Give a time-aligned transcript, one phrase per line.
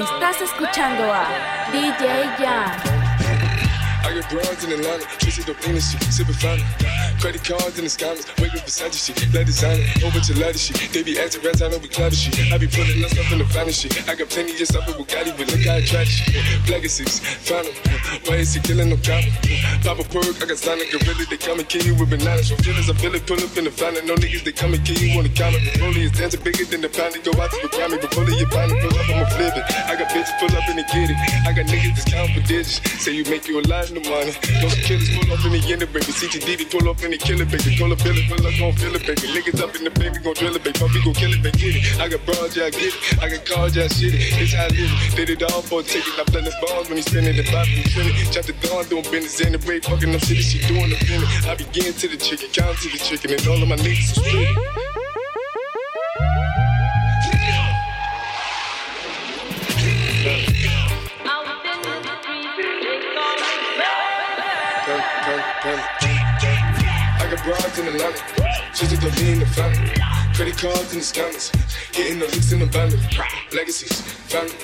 [0.00, 1.26] Estás escuchando a
[1.72, 2.99] DJ Jan.
[4.20, 6.66] Got broads in Atlanta, twisted up in shit, sipping fountain.
[7.24, 10.60] Credit cards in the scammers, wake up beside shit, let designer, whole bunch of ladder
[10.60, 10.76] shit.
[10.92, 12.36] They be acting rats, I know we clever shit.
[12.52, 13.96] I be putting myself in the finest shit.
[14.08, 16.36] I got plenty of stuff with Bugatti, but look how I shit.
[16.68, 17.16] Legacies,
[17.48, 17.72] found
[18.28, 19.24] Why is he killing no cop?
[19.88, 22.52] Pop a perk, I got Sonic Gorilla, they come and kill you with bananas.
[22.52, 24.04] So feelings, I feel it, pull up in the fountain.
[24.04, 25.64] No niggas, they come and kill you on the counter.
[25.80, 28.36] Rollie is dancing bigger than the pound, they go out to the Grammy, but it,
[28.36, 29.64] you it, pull up, I'ma flip it.
[29.88, 31.16] I got bitches pull up and they get it.
[31.48, 32.84] I got niggas that's counting for digits.
[33.00, 34.34] Say you make you a lot money.
[34.60, 36.10] Those killers pull up in the end, baby.
[36.10, 37.78] CTD, pull up in the killer, baby.
[37.78, 39.26] Call a billet, pull up, gon' feel it, baby.
[39.30, 40.78] Niggas up in the baby, gon' drill it, baby.
[40.78, 41.58] Puppy gon' kill it, baby.
[41.58, 41.82] Get it.
[42.02, 43.22] I got broads, yeah, I get it.
[43.22, 44.34] I got cars, yeah, shit it.
[44.42, 45.16] It's how I live it.
[45.16, 46.18] Did it all for a ticket.
[46.18, 48.14] I play the balls when he spinning the body, he feeling.
[48.34, 49.86] Chop the dawn, doing business in the break.
[49.86, 51.30] Fucking up city, she doing the feeling.
[51.46, 54.26] I begin to the chicken, count to the chicken, and all of my niggas are
[54.26, 54.79] split.
[67.80, 68.22] In Atlanta,
[68.74, 69.90] just to be in the family.
[70.34, 71.48] Credit cards and the scammers,
[71.94, 72.92] hitting the licks in the band.
[73.52, 74.54] Legacies, family,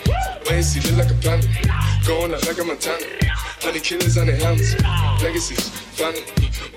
[0.48, 1.48] wait see, look like a panda.
[2.06, 3.06] Going out like a Montana,
[3.60, 4.76] honey killers on their helmets.
[5.22, 6.22] Legacies, family,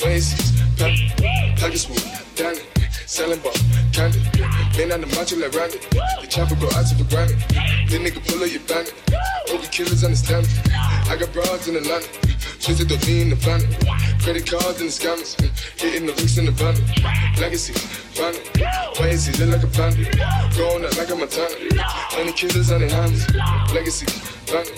[0.03, 1.11] wait and see, family.
[1.59, 2.61] Package smooth, Danny,
[3.05, 3.53] selling ball,
[3.91, 4.19] candy.
[4.75, 7.39] Been on the macho like Randy, the chopper go out to for granted.
[7.91, 8.95] Then nigga pull up your bandit,
[9.47, 10.53] hope the killers understand me.
[11.11, 12.07] I got broads in Atlanta,
[12.59, 13.67] twisted the V in the planet.
[14.21, 16.75] Credit cards and the scammers, mm, hitting the licks in the van.
[17.39, 17.73] Legacy,
[18.13, 18.39] family,
[18.99, 20.03] wait and see, look like a panda.
[20.57, 21.55] Going out like a Montana,
[22.11, 23.23] honey killers on their hands.
[23.73, 24.05] Legacy,
[24.45, 24.75] family,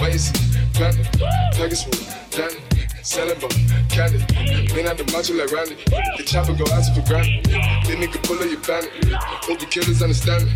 [0.00, 0.38] wait and see,
[0.72, 1.04] family.
[1.52, 2.78] Package smooth, Danny.
[3.02, 3.48] Selling ball,
[3.88, 4.18] candy.
[4.74, 5.76] Been out the macho like Randy.
[6.16, 7.44] The chopper go out to for granted.
[7.86, 8.92] This nigga pull up your bandit.
[9.14, 10.52] Hope the killers understand me.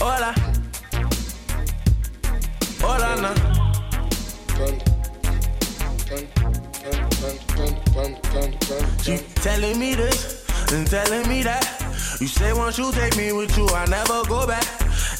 [0.00, 0.34] Hola.
[2.80, 3.53] Hola, na.
[9.02, 11.66] She telling me this and telling me that.
[12.20, 14.64] You say once you take me with you, I never go back.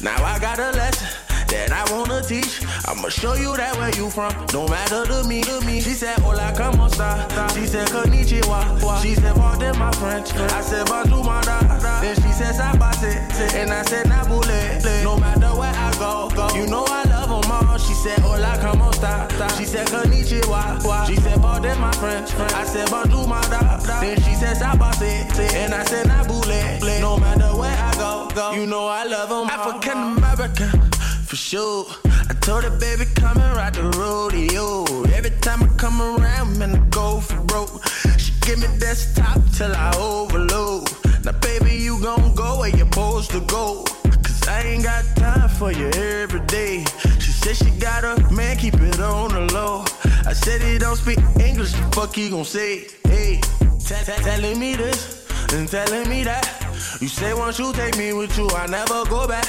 [0.01, 1.07] Now I got a lesson
[1.49, 2.63] that I wanna teach.
[2.87, 4.31] I'ma show you that where you from.
[4.53, 5.81] No matter to me, to me.
[5.81, 7.27] She said, Hola, como esta?
[7.53, 9.01] She said, Konnichiwa.
[9.01, 10.33] She said, Pardon my French.
[10.33, 11.59] I said, Bonjour, my da.
[12.01, 13.53] Then she said, Sabase.
[13.53, 15.03] And I said, Nabule.
[15.03, 16.55] No matter where I go, go.
[16.55, 17.04] You know I
[18.05, 19.27] said, Hola, como esta?
[19.57, 21.07] She said, Konnichiwa.
[21.07, 22.29] She said, Pardon my French.
[22.35, 23.77] I said, Bonjour, my da.
[23.99, 25.13] Then she said, Sabase.
[25.55, 27.01] And I said, Nabule.
[27.01, 28.51] No matter where I go, go.
[28.53, 29.47] You know I love them.
[29.49, 30.81] African American
[31.25, 31.85] for sure.
[32.29, 34.83] I told her, baby, come and ride the rodeo.
[35.17, 37.87] Every time I come around, man, I go for broke.
[38.19, 40.89] She give me desktop till I overload.
[41.25, 43.83] Now, baby, you gon' go where you're supposed to go.
[44.25, 46.85] Cause I ain't got time for you every day.
[47.45, 49.85] Said she got a man, keep it on the low.
[50.25, 52.87] I said he don't speak English, the fuck he gon' say?
[53.03, 53.39] Hey,
[53.85, 56.43] telling me this and telling me that.
[56.99, 59.45] You say once you take me with you, I never go back.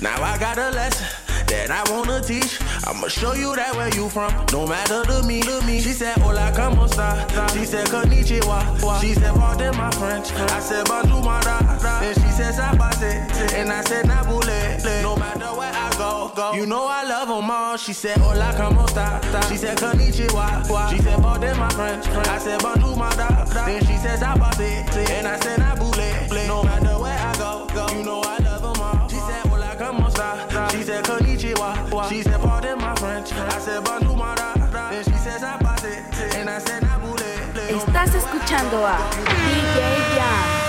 [0.00, 1.06] Now I got a lesson
[1.48, 2.58] that I wanna teach.
[2.86, 4.32] I'ma show you that where you from.
[4.50, 5.82] No matter to me, to me.
[5.82, 7.28] She said, Hola, como esta?
[7.52, 9.00] She said, Konnichiwa.
[9.02, 10.32] She said, Pardon my French.
[10.32, 11.42] I said, Bonjour, my.
[12.00, 13.52] Then she said, Sabase.
[13.52, 15.02] And I said, Nabule.
[15.02, 15.93] No matter where I
[16.28, 16.52] go, go.
[16.54, 17.76] You know I love them all.
[17.76, 19.20] She said, Hola, como esta?
[19.48, 20.90] She said, Konnichiwa.
[20.90, 22.06] She said, Pardon my French.
[22.08, 23.44] I said, Bonjour, my da.
[23.44, 25.10] Then she said, Sabase.
[25.10, 26.46] And I said, Nabule.
[26.46, 27.86] No matter where I go, go.
[27.96, 29.08] You know I love them all.
[29.08, 30.70] She said, Hola, como esta?
[30.70, 32.08] She said, Konnichiwa.
[32.08, 33.32] She said, Pardon my French.
[33.32, 34.54] I said, Bonjour, my da.
[34.90, 36.34] Then she said, Sabase.
[36.36, 37.34] And I said, Nabule.
[37.70, 38.96] Estás escuchando a
[39.46, 40.63] DJ Jan.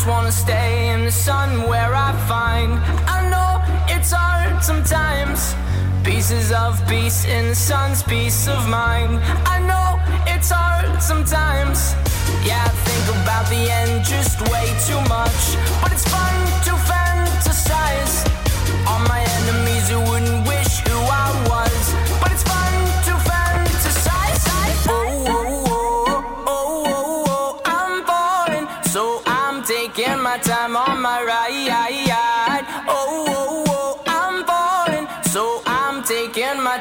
[0.00, 2.72] Just wanna stay in the sun where I find.
[3.06, 3.60] I know
[3.94, 5.54] it's hard sometimes.
[6.02, 9.20] Pieces of peace in the sun's peace of mind.
[9.44, 11.92] I know it's hard sometimes.
[12.46, 15.42] Yeah, I think about the end just way too much.
[15.82, 16.39] But it's fun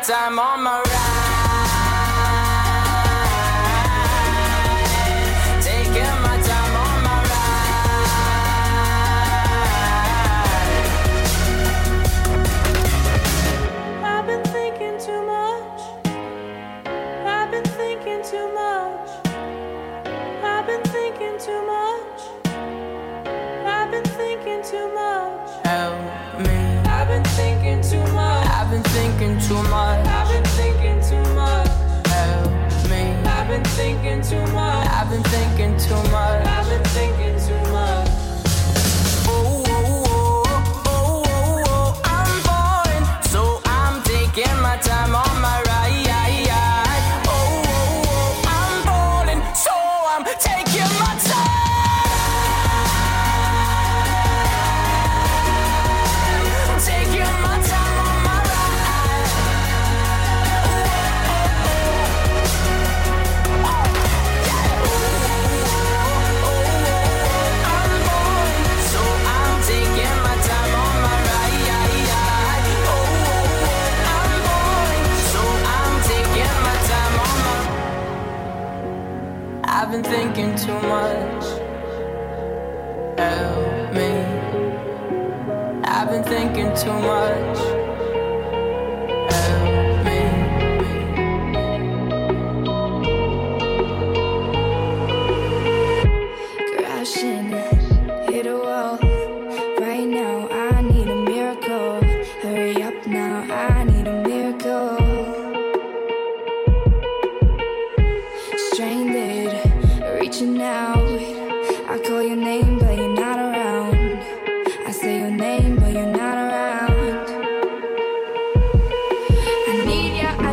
[0.09, 0.69] time on my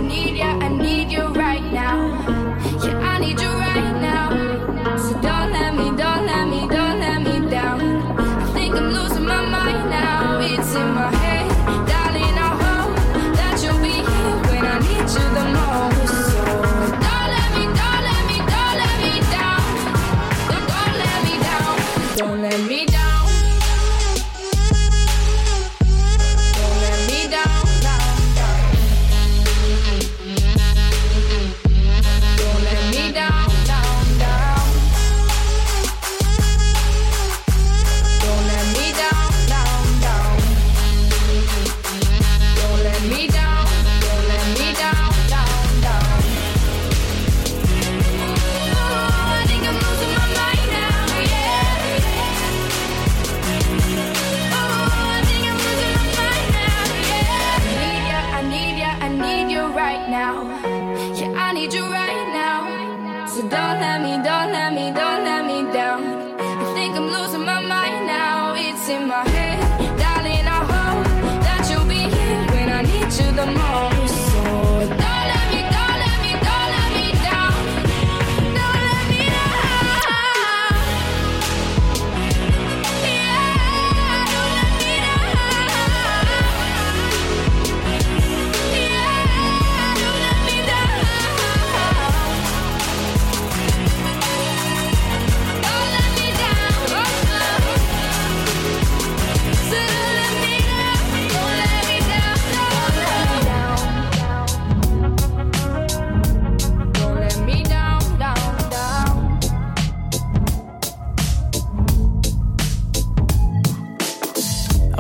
[0.07, 0.66] need ya,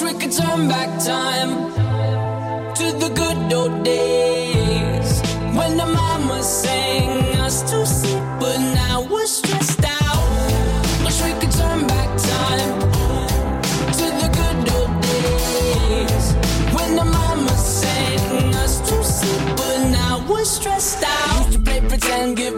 [0.00, 1.72] Wish we could turn back time
[2.74, 5.20] to the good old days
[5.56, 11.02] when the mama sang us to sleep, but now we're stressed out.
[11.04, 12.80] Wish we could turn back time
[13.98, 16.32] to the good old days
[16.74, 21.46] when the mama sang us to sleep, but now we're stressed out.
[21.46, 22.57] Used to play pretend, give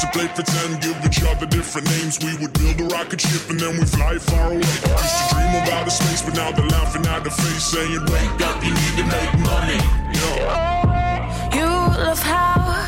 [0.00, 2.18] to play pretend, give each other different names.
[2.20, 4.62] We would build a rocket ship and then we fly far away.
[4.62, 8.04] I used to dream about the space, but now they're laughing at the face, saying,
[8.06, 9.80] Wake up, you need to make money.
[10.14, 11.54] Yeah.
[11.56, 11.66] You
[12.04, 12.86] love how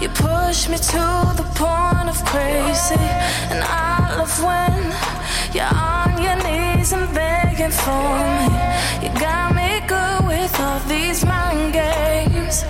[0.00, 1.04] you push me to
[1.38, 3.06] the point of crazy,
[3.52, 4.78] and I love when
[5.54, 8.50] you're on your knees and begging for me.
[9.02, 12.64] You got me good with all these mind games.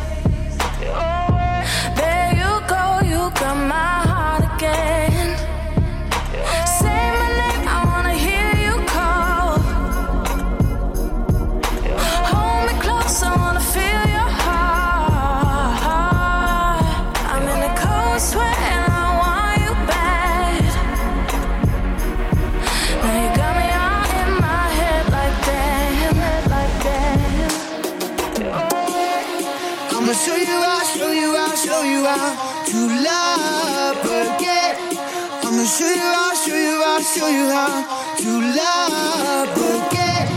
[37.30, 40.28] you how to love again.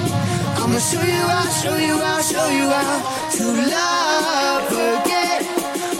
[0.62, 5.41] I'ma show you how, show you how, show you how to love again.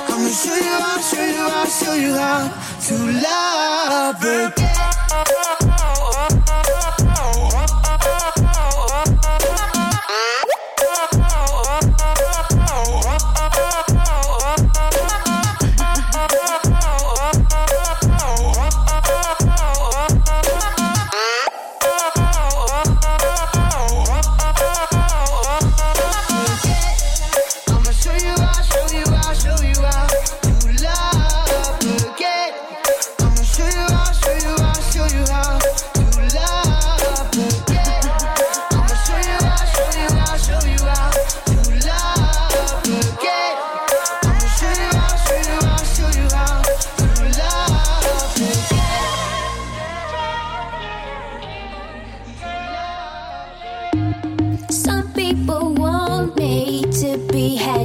[0.10, 2.50] I'ma show you how, show you how, show you how
[2.88, 2.96] to
[3.26, 4.92] love again.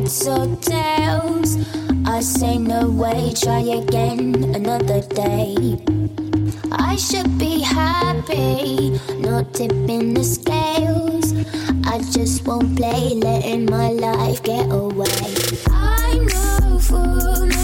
[0.06, 1.56] heads or tails.
[2.06, 5.78] I say no way, try again another day.
[6.70, 11.32] I should be happy, not tipping the scales.
[11.86, 15.34] I just won't play, letting my life get away.
[15.70, 17.55] I'm no fool.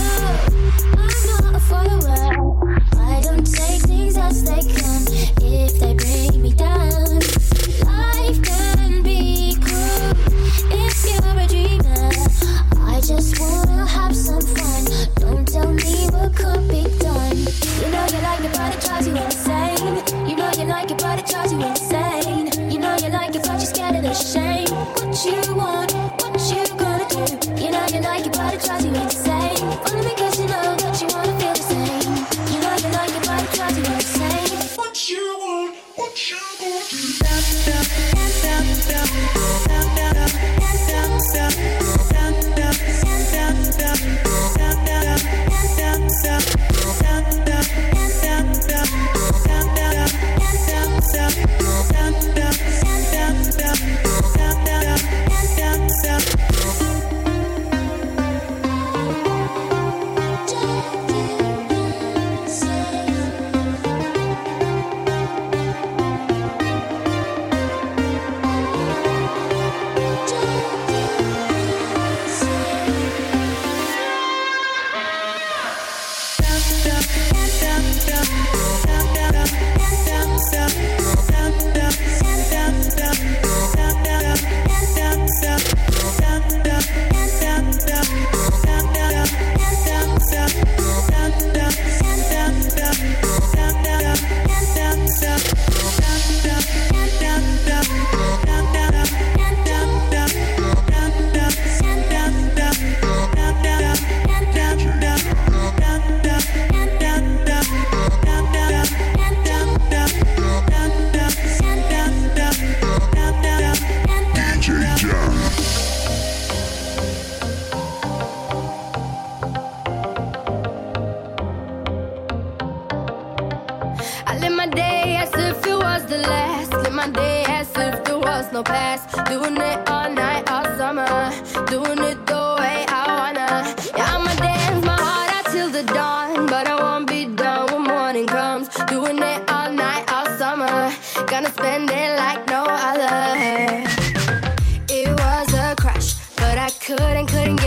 [146.84, 147.61] Could and couldn't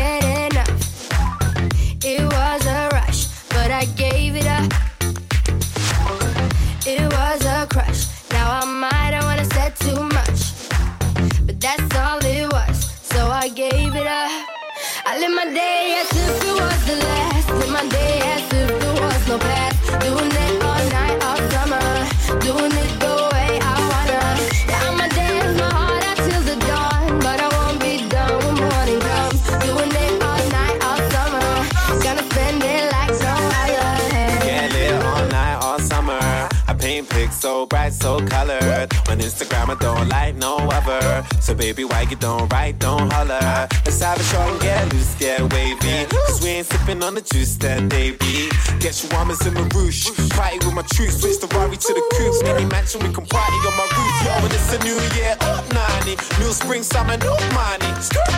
[39.16, 41.24] On Instagram, I don't like no other.
[41.40, 43.66] So baby, why you don't write, don't holler.
[43.86, 46.04] Let's have a shot and get loose, get wavy.
[46.12, 48.52] Cause we ain't sipping on the juice that they be.
[48.84, 50.12] Get your armors in the roosh.
[50.36, 52.44] Party with my truth, switch the Rari to the coupe.
[52.44, 54.16] Any mansion we can party on my roof.
[54.28, 56.20] Yo, when it's a new year, up 90.
[56.44, 57.88] New spring, summer, new money.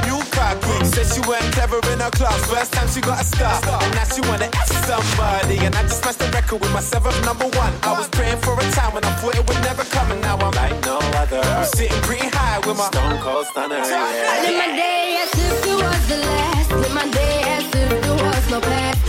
[0.06, 0.86] New car queen.
[0.86, 2.38] Said she went ever clever in her class.
[2.54, 3.58] First time she got a star.
[3.82, 5.58] And now she wanna ask somebody.
[5.58, 7.74] And I just smashed the record with my seventh number one.
[7.82, 10.12] I was praying for a time when I thought it would never come.
[10.12, 11.40] And now I'm like like no other.
[11.40, 13.76] I'm sitting pretty high with my stone cold stunner.
[13.76, 14.42] Yeah.
[14.44, 16.72] Live my day as if it was the last.
[16.72, 19.07] Live my day as if it was no past.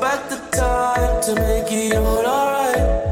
[0.00, 3.11] Back the time to make it all alright,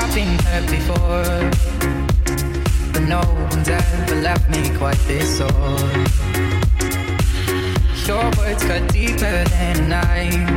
[0.00, 1.50] I've been hurt before,
[2.92, 5.48] but no one's ever left me quite this sore.
[8.06, 10.48] Your words cut deeper than a knife.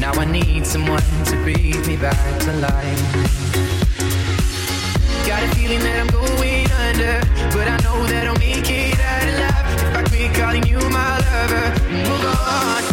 [0.00, 3.12] Now I need someone to breathe me back to life.
[5.28, 7.20] Got a feeling that I'm going under,
[7.56, 11.16] but I know that I'll make it out alive if I quit calling you my
[11.30, 11.72] lover.
[11.90, 12.89] Move on.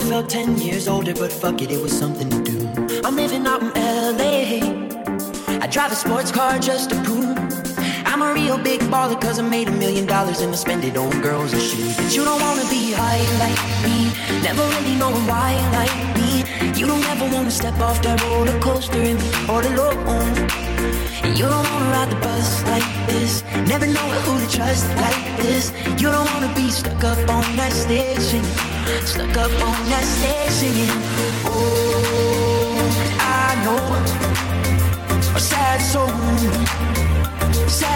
[0.00, 3.00] Sober, felt 10 years older, but fuck it, it was something to do.
[3.04, 4.84] I'm living out in LA.
[5.60, 7.03] I drive a sports car just to
[8.54, 11.52] real big baller, cause I made a million dollars and I spend it on girls
[11.52, 11.96] and shoes.
[11.96, 14.10] But you don't wanna be high like me,
[14.42, 16.44] never really knowing why like me.
[16.78, 20.36] You don't ever wanna step off that roller coaster and be all alone.
[21.24, 25.24] And you don't wanna ride the bus like this, never know who to trust like
[25.38, 25.72] this.
[26.00, 28.58] You don't wanna be stuck up on that stage singing,
[29.04, 30.94] stuck up on that stage singing.
[31.44, 32.76] Oh,
[33.20, 33.82] I know
[35.34, 36.83] a sad soul,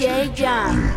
[0.00, 0.89] DJ John.